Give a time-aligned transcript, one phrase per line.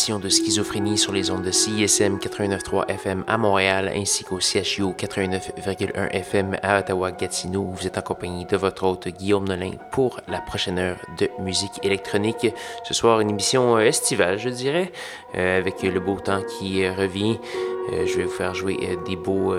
[0.00, 4.94] Édition de Schizophrénie sur les ondes de CISM 89.3 FM à Montréal ainsi qu'au CHU
[4.96, 7.64] 89.1 FM à Ottawa-Gatineau.
[7.64, 11.80] Vous êtes en compagnie de votre hôte Guillaume Nolin pour la prochaine heure de musique
[11.82, 12.46] électronique.
[12.84, 14.90] Ce soir, une émission euh, estivale, je dirais,
[15.34, 17.38] euh, avec le beau temps qui euh, revient.
[17.90, 19.52] je vais vous faire jouer des beaux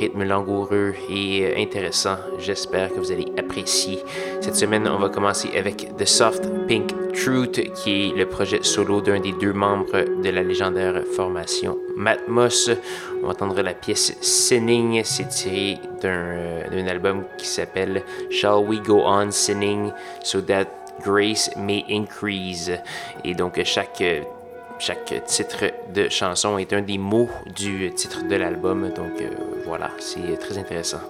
[0.00, 2.16] rythmes langoureux et intéressants.
[2.38, 3.98] J'espère que vous allez apprécier.
[4.40, 9.02] Cette semaine, on va commencer avec The Soft Pink Truth, qui est le projet solo
[9.02, 12.70] d'un des deux membres de la légendaire formation Matmos.
[13.22, 18.80] On va entendre la pièce Sinning, c'est tiré d'un euh, album qui s'appelle Shall We
[18.80, 19.92] Go On Sinning?
[20.22, 20.66] So That
[21.04, 22.72] Grace May Increase.
[23.24, 24.02] Et donc chaque
[24.78, 28.90] chaque titre de chanson est un des mots du titre de l'album.
[28.90, 29.30] Donc euh,
[29.64, 31.00] voilà, c'est très intéressant.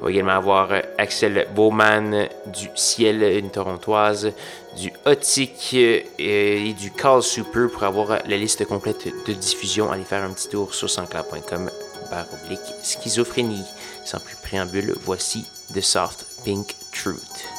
[0.00, 4.32] On va également avoir Axel Bowman du Ciel, une torontoise,
[4.76, 9.90] du Otic euh, et du Call Super pour avoir la liste complète de diffusion.
[9.90, 11.70] Allez faire un petit tour sur sanscloud.com
[12.10, 13.64] barre oblique schizophrénie.
[14.04, 15.44] Sans plus préambule, voici
[15.74, 17.55] The Soft Pink Truth.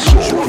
[0.00, 0.43] Soul.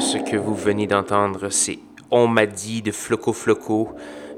[0.00, 1.78] Ce que vous venez d'entendre, c'est
[2.10, 3.90] On m'a dit de Floco Floco.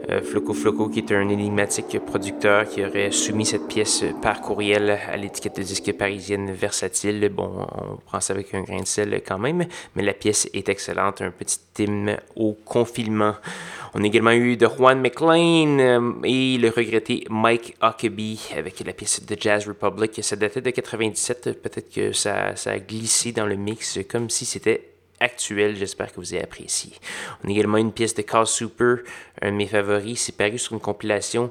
[0.09, 4.91] Euh, Floco Floco, qui est un énigmatique producteur qui aurait soumis cette pièce par courriel
[4.91, 7.29] à l'étiquette de disque parisienne versatile.
[7.35, 10.69] Bon, on prend ça avec un grain de sel quand même, mais la pièce est
[10.69, 13.35] excellente, un petit hymne au confinement.
[13.95, 18.93] On a également eu de Juan McLean euh, et le regretté Mike Huckabee avec la
[18.93, 20.19] pièce de Jazz Republic.
[20.23, 24.45] Ça datait de 97, peut-être que ça, ça a glissé dans le mix comme si
[24.45, 25.77] c'était actuel.
[25.77, 26.93] J'espère que vous avez apprécié.
[27.45, 28.99] On a également une pièce de Carl Super,
[29.43, 30.21] un de mes favoris.
[30.23, 31.51] C'est paru sur une compilation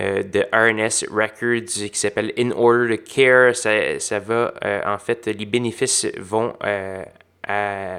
[0.00, 3.56] euh, de RNS Records qui s'appelle In Order to Care.
[3.56, 7.04] Ça, ça va, euh, en fait, les bénéfices vont euh,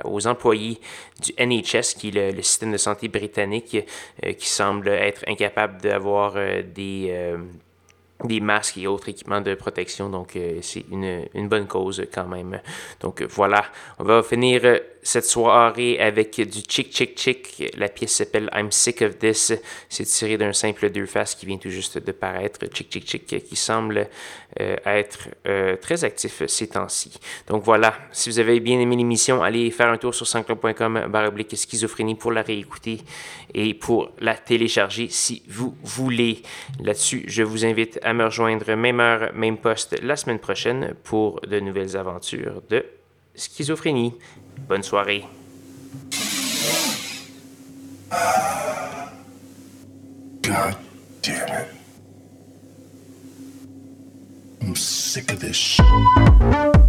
[0.03, 0.79] aux employés
[1.21, 3.77] du NHS, qui est le, système de santé britannique,
[4.37, 7.35] qui semble être incapable d'avoir des
[8.23, 10.09] des masques et autres équipements de protection.
[10.09, 12.59] Donc, c'est une, une, bonne cause quand même.
[12.99, 13.63] Donc, voilà.
[13.99, 14.63] On va finir
[15.07, 17.73] cette soirée avec du Chick Chick Chick.
[17.77, 19.53] La pièce s'appelle I'm Sick of This.
[19.87, 22.59] C'est tiré d'un simple deux faces qui vient tout juste de paraître.
[22.73, 24.09] Chick Chick Chick qui semble
[24.59, 27.17] euh, être euh, très actif ces temps-ci.
[27.47, 31.55] Donc voilà, si vous avez bien aimé l'émission, allez faire un tour sur sansclub.com baroblique
[31.55, 32.99] schizophrénie pour la réécouter
[33.53, 36.41] et pour la télécharger si vous voulez.
[36.83, 41.39] Là-dessus, je vous invite à me rejoindre même heure, même poste la semaine prochaine pour
[41.47, 42.85] de nouvelles aventures de
[43.37, 44.13] schizophrénie.
[44.67, 45.25] Bonne soirée.
[50.41, 50.75] God
[51.21, 51.67] damn it.
[54.61, 56.86] I'm sick of this shit.